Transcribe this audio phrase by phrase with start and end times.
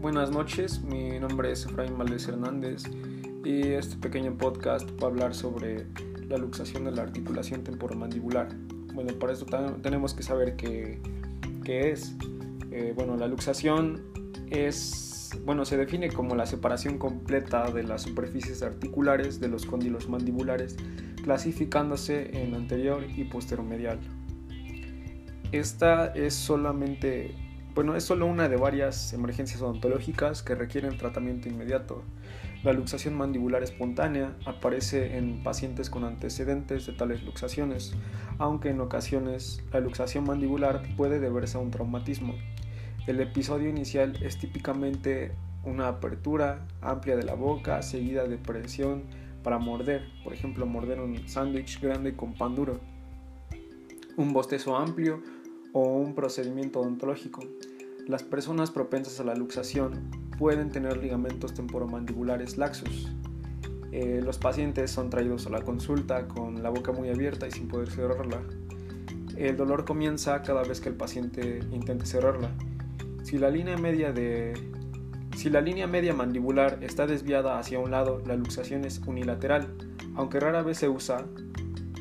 [0.00, 2.84] buenas noches, mi nombre es Efraín Valdés Hernández
[3.44, 5.86] y este pequeño podcast va a hablar sobre
[6.28, 8.48] la luxación de la articulación temporomandibular.
[8.94, 9.46] Bueno, para esto
[9.82, 11.00] tenemos que saber qué,
[11.64, 12.14] qué es.
[12.70, 14.04] Eh, bueno, la luxación
[14.50, 20.08] es, bueno, se define como la separación completa de las superficies articulares de los cóndilos
[20.08, 20.76] mandibulares,
[21.24, 23.98] clasificándose en anterior y posteromedial.
[25.50, 27.34] Esta es solamente
[27.74, 32.02] bueno, es solo una de varias emergencias odontológicas que requieren tratamiento inmediato.
[32.64, 37.94] La luxación mandibular espontánea aparece en pacientes con antecedentes de tales luxaciones,
[38.38, 42.34] aunque en ocasiones la luxación mandibular puede deberse a un traumatismo.
[43.06, 45.32] El episodio inicial es típicamente
[45.64, 49.04] una apertura amplia de la boca seguida de presión
[49.44, 52.80] para morder, por ejemplo morder un sándwich grande con pan duro,
[54.16, 55.22] un bostezo amplio
[55.72, 57.40] o un procedimiento odontológico.
[58.06, 63.08] Las personas propensas a la luxación pueden tener ligamentos temporomandibulares laxos.
[63.92, 67.68] Eh, los pacientes son traídos a la consulta con la boca muy abierta y sin
[67.68, 68.42] poder cerrarla.
[69.36, 72.50] El dolor comienza cada vez que el paciente intente cerrarla.
[73.22, 74.54] Si la línea media de
[75.36, 79.72] si la línea media mandibular está desviada hacia un lado, la luxación es unilateral,
[80.16, 81.26] aunque rara vez se usa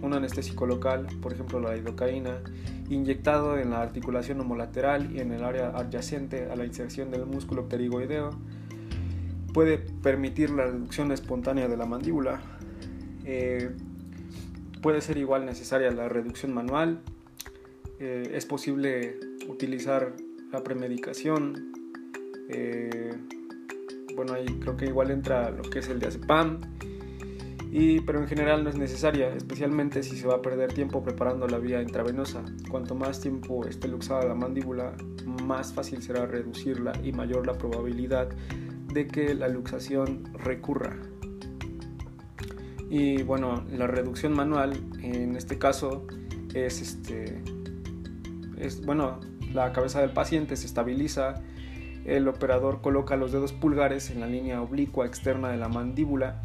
[0.00, 2.40] un anestésico local, por ejemplo la lidocaína,
[2.88, 7.68] inyectado en la articulación homolateral y en el área adyacente a la inserción del músculo
[7.68, 8.30] pterigoideo,
[9.52, 12.40] puede permitir la reducción espontánea de la mandíbula.
[13.24, 13.70] Eh,
[14.82, 17.00] puede ser igual necesaria la reducción manual.
[17.98, 20.12] Eh, es posible utilizar
[20.52, 21.72] la premedicación.
[22.48, 23.14] Eh,
[24.14, 26.60] bueno, ahí creo que igual entra lo que es el diazepam
[27.78, 31.46] y, pero en general no es necesaria, especialmente si se va a perder tiempo preparando
[31.46, 32.42] la vía intravenosa.
[32.70, 34.94] Cuanto más tiempo esté luxada la mandíbula,
[35.44, 38.30] más fácil será reducirla y mayor la probabilidad
[38.94, 40.96] de que la luxación recurra.
[42.88, 44.72] Y bueno, la reducción manual
[45.02, 46.06] en este caso
[46.54, 47.42] es este
[48.56, 49.20] es bueno,
[49.52, 51.42] la cabeza del paciente se estabiliza,
[52.06, 56.42] el operador coloca los dedos pulgares en la línea oblicua externa de la mandíbula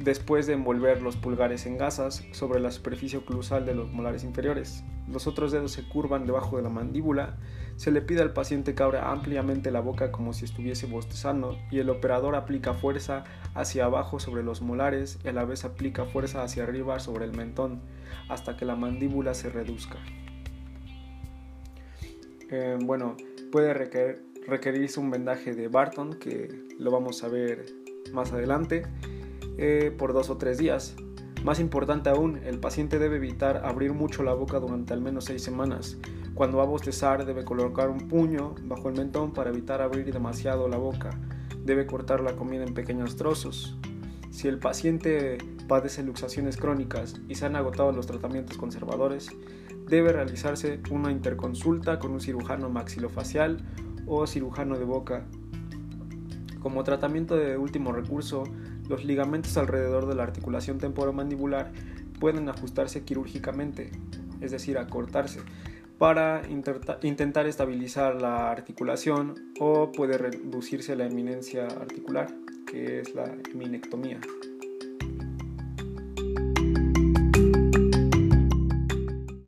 [0.00, 4.82] después de envolver los pulgares en gasas sobre la superficie oclusal de los molares inferiores.
[5.06, 7.36] Los otros dedos se curvan debajo de la mandíbula,
[7.76, 11.80] se le pide al paciente que abra ampliamente la boca como si estuviese bostezando y
[11.80, 13.24] el operador aplica fuerza
[13.54, 17.36] hacia abajo sobre los molares y a la vez aplica fuerza hacia arriba sobre el
[17.36, 17.80] mentón
[18.28, 19.98] hasta que la mandíbula se reduzca.
[22.50, 23.16] Eh, bueno,
[23.52, 27.66] puede requerirse un vendaje de Barton que lo vamos a ver
[28.12, 28.84] más adelante
[29.58, 30.96] eh, por dos o tres días.
[31.44, 35.42] Más importante aún, el paciente debe evitar abrir mucho la boca durante al menos seis
[35.42, 35.96] semanas.
[36.34, 40.68] Cuando va a bostezar debe colocar un puño bajo el mentón para evitar abrir demasiado
[40.68, 41.10] la boca.
[41.64, 43.76] Debe cortar la comida en pequeños trozos.
[44.30, 49.30] Si el paciente padece luxaciones crónicas y se han agotado los tratamientos conservadores,
[49.88, 53.58] debe realizarse una interconsulta con un cirujano maxilofacial
[54.06, 55.26] o cirujano de boca.
[56.60, 58.44] Como tratamiento de último recurso,
[58.88, 61.72] los ligamentos alrededor de la articulación temporomandibular
[62.18, 63.90] pueden ajustarse quirúrgicamente,
[64.40, 65.40] es decir, acortarse,
[65.98, 66.42] para
[67.02, 72.28] intentar estabilizar la articulación o puede reducirse la eminencia articular,
[72.66, 74.20] que es la eminectomía.